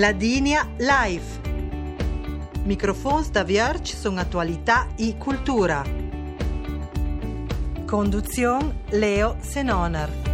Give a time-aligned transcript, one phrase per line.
[0.00, 1.40] Ladinia Live.
[2.64, 5.84] Microfons da Vierge sono attualità e cultura.
[7.84, 10.29] Conduzione Leo Senoner.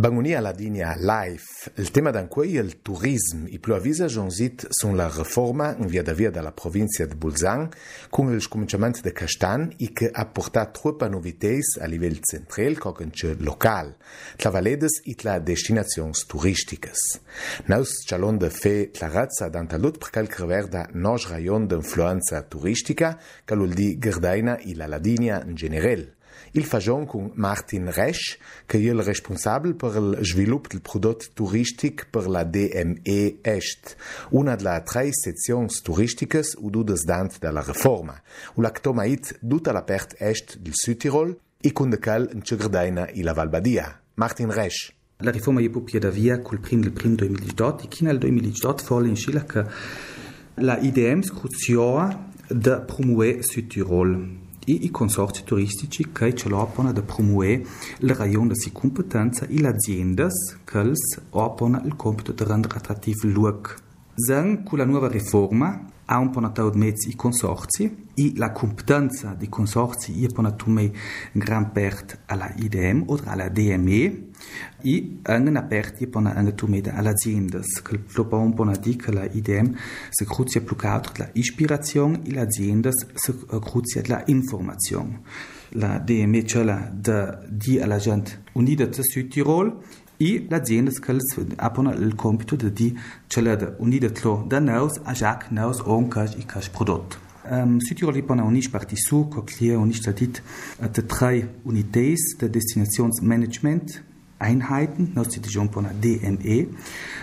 [0.00, 5.10] Bagonia la dinja Life, il tema d'anquei il turism i plu avisa jonzit sun la
[5.12, 7.68] reforma in via da via dalla provincia de Bolzan
[8.08, 13.34] cun il scominciament de Castan i che ha portat tropa noviteis a livello central cogenche
[13.40, 13.94] local,
[14.36, 17.20] tla valedes i tla destinazions turisticas.
[17.66, 22.40] Naus chalon de fe tla razza danta lut per cal crever da nos rajon d'influenza
[22.40, 26.08] turistica, calul di Gerdaina i la Ladinia in generel.
[26.52, 28.36] Il fagion con Martin Resch,
[28.66, 33.96] che è il responsabile per il sviluppo del prodotto turistico per la DME Est,
[34.30, 38.20] una delle tre sezioni turistiche ududes dant della riforma,
[38.54, 43.06] u la ctomait tutta la part est del Südtirol e con de cal in Cegredaina
[43.06, 44.00] e la Valbadia.
[44.14, 44.92] Martin Resch.
[45.18, 48.82] La riforma je popia da via col prim del prim 2018 e china il 2018
[48.82, 49.64] folle in Scila che
[50.54, 57.64] la IDM scruzioa da promuove Südtirol e i consorzi turistici che ce l'opona da promuovere
[57.98, 60.28] il rayon di competenza e le aziende
[60.64, 60.92] che
[61.30, 63.70] opona il compito di rendere attrattivo il luogo.
[64.64, 65.82] Con la nuova riforma,
[66.12, 70.90] ha un po' nato mezzo i consorzi e la competenza dei consorzi è ponato in
[71.32, 74.28] gran parte alla IDM o alla DME
[74.82, 79.76] e anche aperti per una tumeda all'azienda che dopo un po' di che la IDM
[80.08, 85.22] si cruzia più che altro la ispirazione e l'azienda si cruzia la informazione.
[85.74, 86.90] La DME c'è la
[87.48, 89.78] di alla gente unita del Sud Tirol
[90.20, 91.16] e l'azienda che
[91.56, 92.94] ha il compito di
[93.26, 94.08] cellere unita
[94.46, 97.16] da nous a già nous on cash e cash prodotto.
[97.50, 100.42] Um, Südtirol est pendant unisch parti su, coquelier unisch dit,
[100.78, 104.02] de drei unités de Destinationsmanagement
[104.38, 106.68] Einheiten, nós temos para DME.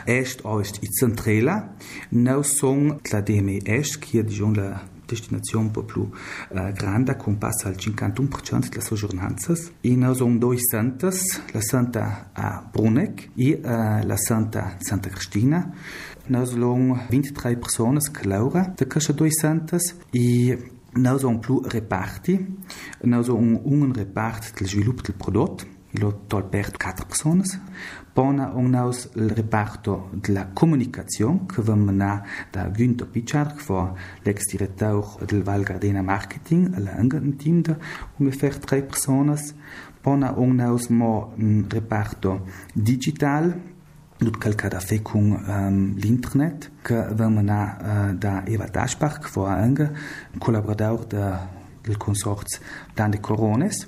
[0.05, 1.75] Este oeste e centrela,
[2.11, 3.59] não são la DME
[3.99, 8.81] que é de la destinazione un po' più uh, grande, con passa al 51% delle
[8.81, 9.71] soggiornanze.
[9.81, 15.73] Noi sono due santas, la santa a Bruneck e uh, la santa Santa Cristina.
[16.27, 22.57] Noi sono 23 persone che lavorano da queste due santas e noi più reparti.
[23.01, 27.43] Noi siamo un reparto del sviluppo del prodotto lo tolpert quattro persone.
[28.11, 33.93] Pona ognaus il reparto della comunicazione che va mena da Günther Pichar, che fa
[34.23, 37.75] l'ex direttore del Val Gardena Marketing, alla un team di
[38.17, 39.35] ungefähr tre persone.
[40.01, 43.75] Pona ognaus mo un reparto digital,
[44.19, 49.53] Lut calcada fe con um, l'internet, che va mena uh, da Eva Daschbach, che fa
[49.53, 49.83] anche
[50.31, 51.05] un collaboratore
[51.81, 52.59] del consorzio
[52.95, 53.87] Dante Corones.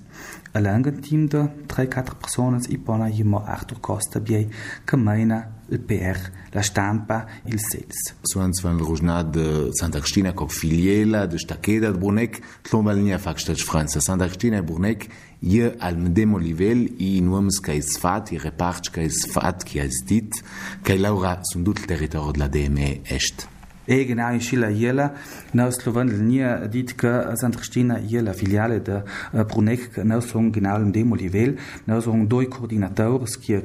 [0.52, 4.50] Alangan team de 3-4 personas e pona jimo Arthur Costa biei
[4.86, 6.18] cameina il PR,
[6.52, 8.16] la stampa, il sales.
[8.24, 14.00] Suans van Rujnad de Santa Cristina co filiela de Staqueda de Brunec, tlombalnia facstat Franza.
[14.02, 15.08] Santa Cristina e Brunec
[15.40, 19.86] je al medemo livel i nuoms ca is fat, i reparts ca is fat, ca
[19.86, 20.42] is dit,
[20.82, 23.59] ca laura sunt dut il territorio de la DME est.
[23.90, 25.16] E genau in Schiller Jela,
[25.52, 27.56] na Slowen nie dit ke St.
[27.58, 29.02] Christina Jela filiale de
[29.50, 31.56] Brunek na so genau im demo livel,
[31.88, 33.64] na so doi koordinators ki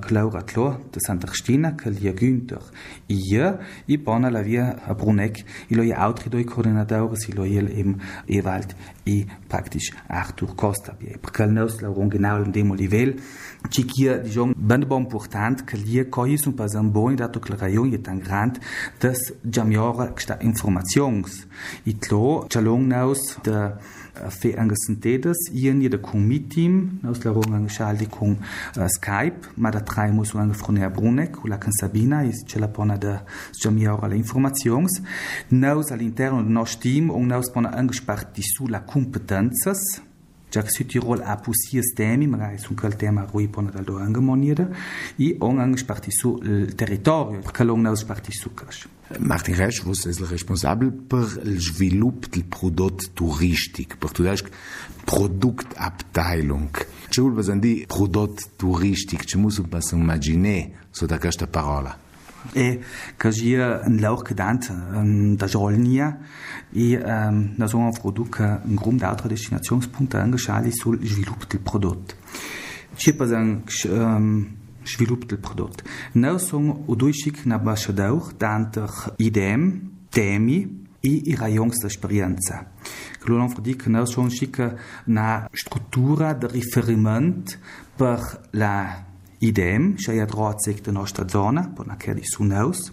[0.00, 1.20] Claura Tlo de St.
[1.26, 2.64] Christina ke lia Günther.
[3.08, 3.52] Ie
[3.86, 7.68] i bona la via a Brunek, i lo ja autri doi koordinators i lo jel
[7.68, 7.98] im
[8.28, 8.72] Ewald
[9.04, 11.18] i praktisch Arthur Costa bie.
[11.20, 13.16] Perché na so genau im demo livel,
[13.68, 17.50] ci kia diciamo ben bon important che lia coi sun pas un boni dato che
[17.50, 18.58] la rayon è tan grand
[18.98, 19.34] das
[19.66, 21.46] jamiora questa informazions
[21.84, 23.72] i tlo chalong naus de
[24.30, 29.80] fe angesentedes ien de kung mitim naus la rong angeschaldi kung uh, Skype ma da
[29.80, 33.18] drei mus ange fronea Brunek u la can Sabina is ce la pona de
[33.60, 35.02] jamiora la informazions
[35.50, 40.02] naus all'interno del nostro team und naus pona angesparti su la competences
[40.48, 44.68] Già Südtirol ha pussies temi, magari su quel tema rui pona dal do angemoniera,
[45.16, 48.88] e on angesparti su il territorio, perché l'on naus parti su cash.
[49.20, 54.44] Martin Resch, você é responsável por el sviluppo del prodotto turistico, per tu dici
[55.04, 56.70] Produktabteilung.
[57.08, 59.22] Ce vuol dire prodotto turistico?
[59.24, 61.96] Ce muss pas immaginare su da questa parola?
[62.52, 62.80] E
[63.16, 66.18] che sia un lauch gedant um, da Jolnia
[66.72, 71.60] e um, na so un product che un grum d'altra destinationspunkte angeschaut sul sviluppo del
[71.60, 72.14] prodotto.
[72.96, 73.30] Ci pas
[76.86, 82.72] o due chic na ambassador tanto IDM, temi i raions d'esperienza.
[83.18, 84.28] Che non fa dir che noi sono
[85.06, 87.54] una struttura di riferimento
[87.94, 89.04] per la
[89.38, 92.92] IDEM, cioè a droite della nostra zona, per la che di su nous,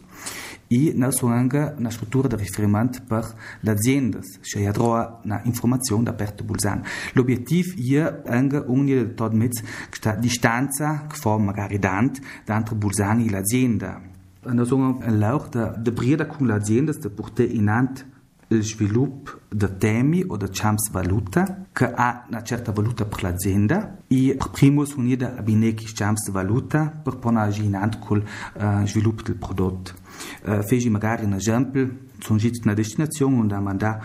[0.73, 5.39] e noi sono anche una struttura di riferimento per le aziende, cioè a droite una
[5.43, 6.81] informazione da parte Bulsan.
[7.13, 13.19] L'obiettivo è anche unire di tot mit questa distanza che fa magari dant, entre Bulsan
[13.19, 14.01] e l'azienda.
[14.45, 18.05] Noi sono all'auch de, de brieda con l'azienda, de portare in ant
[18.47, 23.97] il sviluppo di temi o di champs valuta che ha una certa valuta per l'azienda
[24.07, 28.23] e per primo sono unida a binecchi champs valuta per porre in ant col
[28.55, 29.93] uh, sviluppo del prodotto.
[30.45, 34.01] Eh, fece magari un esempio, sono giunti a una destinazione dove mandare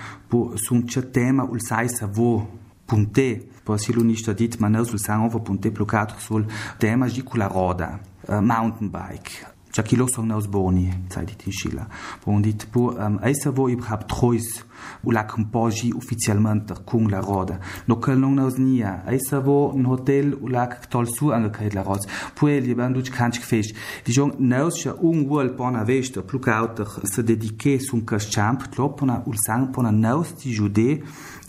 [0.55, 2.47] su un certo tema, il sai savore
[2.85, 6.47] punte, po silu ništa dit, ma ne sul sangovo punte plukato sul
[6.79, 11.87] tema žikula roda, eh, mountain bike, Già chi lo sono aus boni, sai di Tinschila.
[12.25, 14.65] Bon dit po um, eisa vo überhaupt treus
[15.03, 17.59] u la compogi ufficialmente con la roda.
[17.85, 19.05] No kel non aus nia.
[19.07, 22.09] Eisa vo un hotel u la tol su angekait la roda.
[22.35, 23.77] Poi li ban duc kanch gefecht.
[24.05, 28.71] Die jong naus ja un wol bona vesta plus kauter se dediquer sun kas champ
[28.73, 31.03] tlopona ul sang pona naus di jude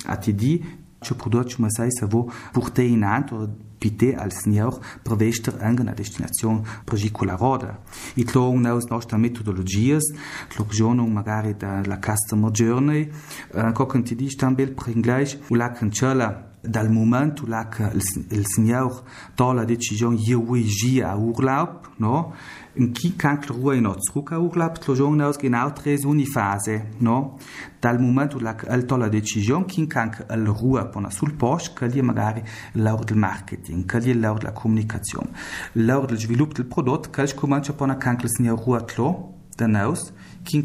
[0.06, 0.54] a ti di
[1.00, 5.82] ce prodotto ma sai sa vo purte in anto pite al snior per vester anche
[5.82, 7.00] una destinazione per
[7.38, 7.80] roda.
[8.16, 10.04] I tlong naus nostra metodologias,
[10.50, 13.10] tlogionung magari da la customer journey,
[13.54, 17.66] uh, cocken ti dis tambel per inglese, u la cancella dans le moment où là
[17.66, 18.00] que le
[18.36, 19.04] le Seigneur
[19.38, 22.32] dans la décision Yahweh j'y a Urlaub, non?
[22.78, 25.98] In qui quand kann ich Ruhe noch zurück a Urlaub, die Journée aus genau drei
[26.06, 30.84] Uniphase, dans le moment où là que elle la décision qui quand kann elle Ruhe
[30.92, 32.42] pona sul post, che lì magari
[32.76, 35.30] l'heure du marketing, che l'heure l'or della comunicazione,
[35.74, 39.68] l'or del sviluppo del prodotto, che ich comincia pona kann il Signore Ruhe tlo, da
[39.68, 40.14] naus,
[40.44, 40.64] che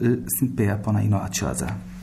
[0.00, 1.94] il Simpea pona ino a casa.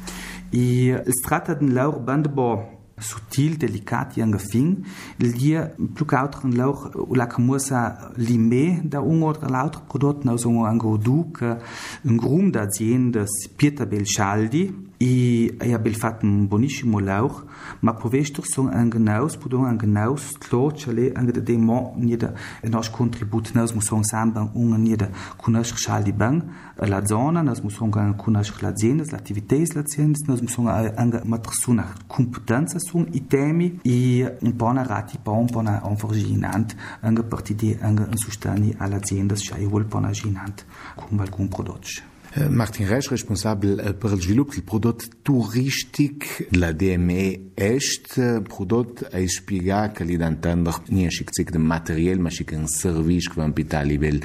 [0.51, 4.83] Et il tratta di l'heure bande bo sutil, delicat i angefing,
[5.19, 10.97] lia plus cautren lauch la camusa lime da un oder lauter produkt na so ango
[10.97, 11.57] du que
[12.05, 14.71] un grum da aziendas Pieter Belchaldi
[15.03, 17.43] e ja bel fat un bonissimo lauch
[17.81, 22.33] ma povestor son an genaus pudon an genaus tlo chale an de demo nieda
[22.69, 25.07] nos contribut nos muson samban un nieda
[25.37, 26.41] kunash Chaldi bang
[26.77, 31.85] la zona nos muson gan kunash la aziendas l'attivités la aziendas nos muson an matrsuna
[32.07, 38.03] competenza sun i temi e un po' narrati po' un po' anforginant anche partiti anche
[38.09, 40.65] in sostani all'azienda cioè vuol po' ginant
[40.95, 46.59] con alcun prodotto Euh, Martin Reich, responsable euh, pour le développement du produit touristique de
[46.59, 52.31] la DME Est, un produit à expliquer que l'identité n'est pas un de matériel, mais
[52.53, 54.19] un service qui va être à niveau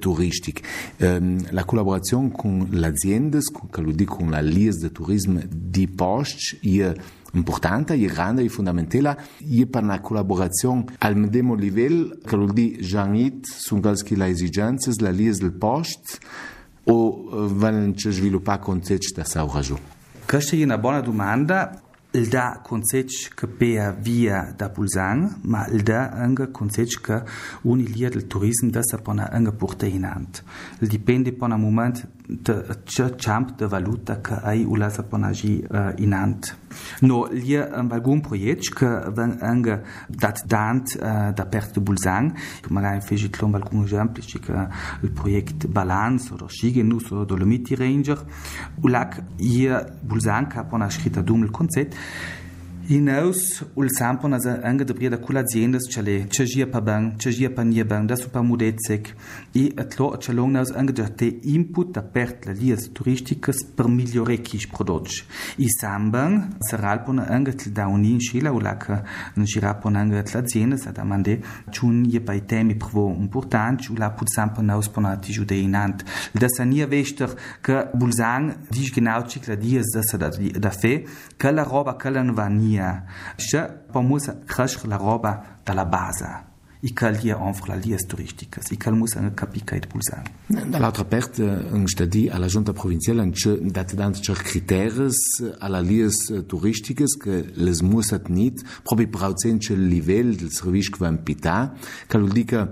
[0.00, 0.64] touristique.
[0.98, 6.82] La collaboration avec l'agence, avec la liste de tourisme de poste, est
[7.34, 9.16] importante, est grande, est fondamentale.
[9.48, 14.98] Est par la collaboration à même niveau, que l'on dit, j'en ai, sont les exigences
[14.98, 16.20] de la liste de poste,
[16.84, 19.78] o vanno a sviluppare concetti da sauraggio?
[20.26, 21.80] Questa è una buona domanda.
[22.14, 27.22] Il da concetto che per via da Pulsan, ma il da anche concetto che
[27.62, 30.42] unilia del turismo da sapona anche porta in hand.
[30.80, 32.08] Il dipende per moment momento
[33.16, 36.56] champ de valuta că ai ulasa ponaji uh, inant.
[37.00, 42.68] No lie un balgun proiect că ven încă dat dant uh, da perte bulzan, că
[42.68, 44.68] mă ai fejit lom balgun exemplu și că
[45.02, 48.18] il proiect balans o roșige nu o dolomiti ranger,
[48.80, 51.92] ulac e bulzan ca pona scrita dumul concept.
[52.88, 57.62] Hinaus, o sampo nas anga de breda kula ziendas chale, chajia pa bang, chajia pa
[57.62, 59.14] nie bang, da super mudecek,
[59.54, 64.38] e atlo chalong nas anga de te input da pert la lias turisticas per migliore
[64.42, 65.22] kis prodots.
[65.58, 69.04] I sambang, saralpon anga til dauni in shila ulaka,
[69.36, 71.38] in shirapon anga tla ziendas ad amande,
[71.70, 76.02] chun je pa i temi prvo importants, u la put sampo naus ponati jude inant.
[76.34, 77.30] Da sa nia vester,
[77.62, 81.04] ka bulzang, diš genau cik la dias da sa da fe,
[81.38, 83.04] ka la roba, ka la nvani, mia
[83.36, 86.50] še pomosa crash la roba dalla base.
[86.82, 91.04] I cal hier enfre la lies turisticas i cal mus anche capica et pulsar dall'altra
[91.04, 95.14] parte un stadi alla giunta provinciale che dat dan cer criteres
[95.60, 96.16] alla lies
[96.48, 101.72] turisticas che les musat nit probi brauzen che livel del servizio pita
[102.08, 102.66] cal dica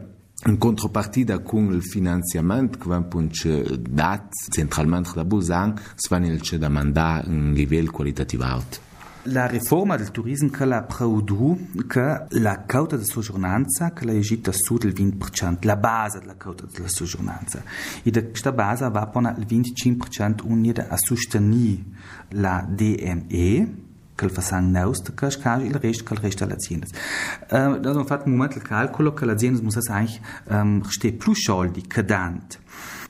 [0.46, 6.68] in contropartida con il finanziamento che van punce dat centralmente da Busan svanil che da
[6.68, 8.89] manda un livello qualitativo alto
[9.32, 14.50] La riforma del turismo che la prodù che la cauta di soggiornanza che la egita
[14.52, 17.62] su del 20%, la base della cauta della soggiornanza.
[18.02, 21.84] E da questa base va poi il 25% unita a sostenere
[22.30, 26.56] la DME, che façam neus de cas cas il rest que el rest de las
[26.56, 26.90] aziendas.
[27.50, 30.20] Uh, da un fat moment calcolo che le aziende muss eigentlich
[30.50, 32.58] um, reste più soldi che dant.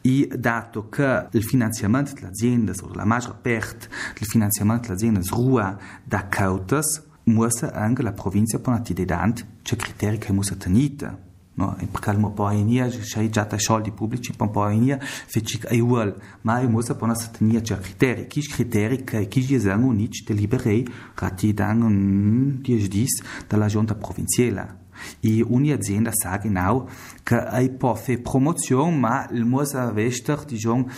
[0.02, 3.88] E dato che il finanziamento delle aziende, o la maggior parte
[4.18, 9.76] del finanziamento delle aziende rua da cautas, muss anche la provincia ponati de dant, c'è
[9.76, 11.28] criteri che muss tenita.
[11.52, 15.80] No, perché mo poi nia c'è già ta soldi pubblici poi poi nia feci ai
[15.80, 20.24] uol ma io mosa pona satania c'è criteri chi criteri che chi ji zangu nich
[20.24, 24.79] deliberei rati dan 10 dis dalla giunta provinciale
[25.20, 26.88] e azienda sa genau
[27.22, 30.88] che ai può fare promozione ma il mosa vester diciamo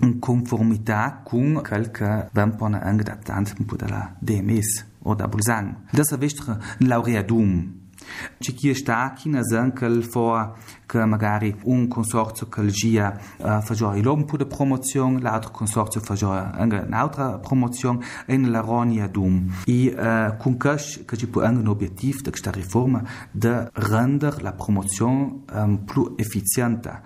[0.00, 5.74] in conformità con quel che vempona anche da tanto della DMS o da Bulzang.
[5.92, 7.85] Das ein laureadum.
[8.38, 10.54] Če ki je štaki na zankel for
[10.86, 17.38] che magari un consorzio che gia uh, fagiori l'ompu de promozione, l'altro consorzio fagiori un'altra
[17.38, 19.52] promozione e nella ronia dum.
[19.64, 24.40] E uh, con questo che ci può anche un obiettivo di questa riforma di rendere
[24.42, 27.02] la promozione um, più efficiente.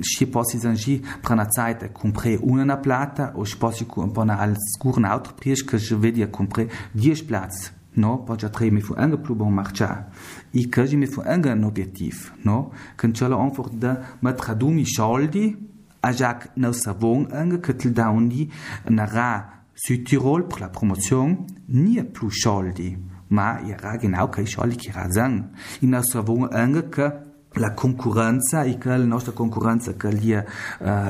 [0.00, 5.34] Si può anche prendere zeit e comprare una plata o si può comprare un altro
[5.34, 7.78] prezzo che si vede comprare 10 plazze.
[7.92, 10.06] No, poi già tre mi fu anche plu buon marciare.
[10.52, 15.56] I kaji me fu anga un obiectiv, no, kan chala onfort da ma tradumi soldi
[16.00, 18.50] a jak no savon anga ketel daundi
[18.88, 24.76] na ra Südtirol per la promotion nie plu soldi, ma ja ra genau kai soldi
[24.76, 25.38] ki razan.
[25.80, 27.06] Ina savon anga ka
[27.54, 30.44] la concorrenza e che la nostra concorrenza che lì uh,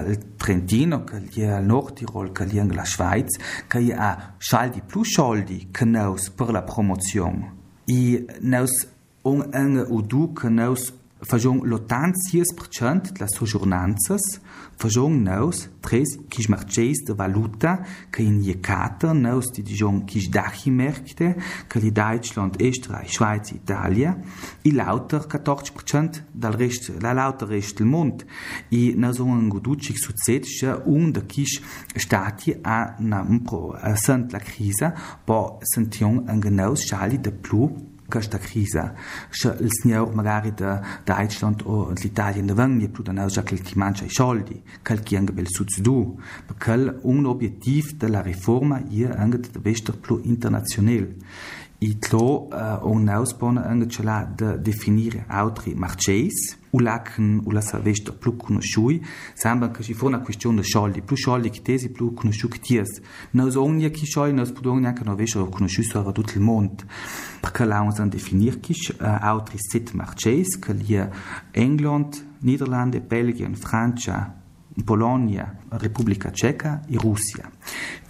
[0.09, 5.03] il Trentino, che lì il Nord Tirol, che lì la Schweiz, che ha soldi più
[5.03, 7.57] soldi che noi per la promozione.
[7.85, 8.69] E noi
[9.23, 10.77] un anno o due che noi
[11.23, 14.17] facciamo l'86% delle soggiornanze
[14.81, 21.37] Fajon naus tres kiš marchés de valuta que indicata naus di dijon kiš dachi merkte
[21.69, 24.17] que li Deutschland, Österreich, Schweiz, Italia
[24.65, 28.25] i lauter 14% dal rest la lauter rest del mond.
[28.71, 31.61] I naus un goducic succed che un de kiš
[31.97, 37.90] stati a na pro a sent la crisa po sention un genaus schali de plus
[38.11, 38.77] questa crisi.
[38.77, 44.05] Il signor magari da Deutschland o l'Italia ne vengono più da noi che ti mangia
[44.05, 49.41] i soldi, che chi anche bel succedu, perché un obiettivo della riforma è anche
[50.01, 51.17] più internazionale.
[51.83, 58.13] Itlo uh, un ausbona anche la da definire altri marchesi u lachen u la savesta
[58.13, 62.13] più conosciui sembra che ci fu una questione di soldi più soldi che tesi più
[62.13, 66.13] conosciuti ties non so ogni chi soldi non si può neanche non avessero conosciuto a
[66.13, 66.85] tutto il mondo
[67.41, 71.03] perché la usan definire chi uh, altri set marchesi che lì
[71.53, 74.40] England Niederlande Belgien Francia
[74.87, 77.51] Polonia, Republika Čeka i Rusija.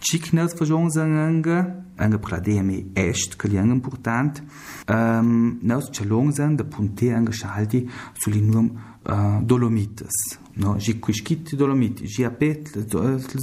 [0.00, 1.64] Čiknas važonzanga,
[1.98, 4.42] anga prademe est, kali anga important,
[4.88, 7.84] um, naus čalongzan da punte anga šalti
[8.24, 10.24] sulinum uh, dolomitas.
[10.56, 12.74] No, že kuškiti dolomiti, že apet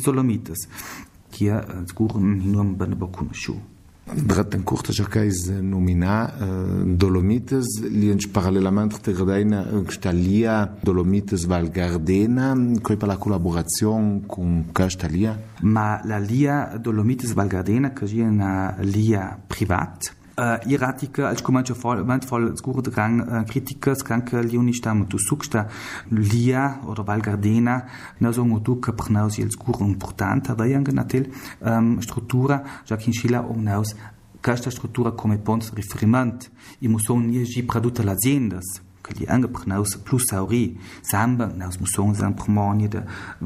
[0.05, 0.67] dolomitas,
[1.31, 3.55] ki je zgurn hinum bana bakuna šu.
[4.19, 6.31] ضغط كورتا جاكايز نومينا
[6.85, 7.65] دولوميتز
[8.33, 16.77] paralelament te terdaina Castalia Dolomites Valgardena coi pe la colaborațion cu Castalia ma la lia
[16.81, 20.16] Dolomites Valgardena che è una lia privat.
[20.65, 25.67] Iratica, als comancio voll, man de gang uh, criticas canca liuni sta tu sucsta
[26.09, 27.85] lia oder Val Gardena,
[28.19, 31.27] na so tu che per naus il scuro importante, da yang natel
[31.59, 33.95] um, struttura, già che in Scilla um naus
[34.39, 36.47] questa struttura come ponto di riferimento,
[36.79, 38.86] e mo son nie gi produtta l'aziendas, que
[39.17, 39.25] li
[39.65, 43.01] naus plus sauri samba naus musong san promonie de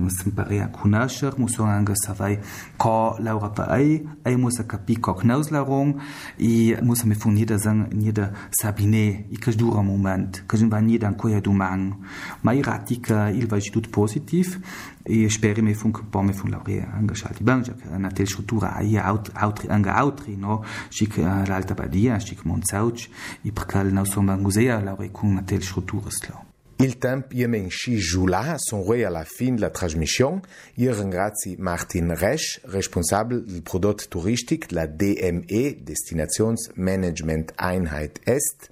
[0.09, 2.39] sem pare a conècher musong ange savai
[2.77, 5.99] ko laura pa ai ai muss a capi ko naus larong
[6.39, 9.25] i muss me fun nieder sang nieder sabine.
[9.31, 10.43] I que dura moment.
[10.47, 11.95] Que va nie dan koia du mang
[12.43, 14.59] mai ratica il va tut positiv
[15.03, 17.63] e spere me vun bomme vun laure angeschalt i ban
[17.99, 18.83] na tel struttura a
[19.45, 23.09] autri anga autri no chic l'alta badia chic montsauch
[23.43, 27.99] i percal na son musea laure cun na tel struttura slau Il temp jemen chi
[27.99, 30.41] Jula son roi alla fin la trasmission.
[30.77, 38.71] Io ringrazi Martin Resch, responsabile del prodotto turistico la DME, Destinations Management Einheit Est.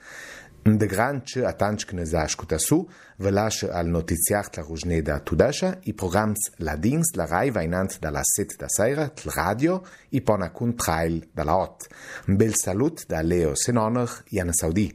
[0.68, 2.78] Ndëgranqë atanç kënëzash këtasu,
[3.24, 8.26] vëlashë al noticiach të rruzhne da tudasha, i programs ladings la rai vajnant da la
[8.28, 9.80] set da sajra të radio
[10.12, 11.88] și până kun trajl da la ot.
[12.28, 14.90] Mbel salut da Leo Senonër, janë Saudi.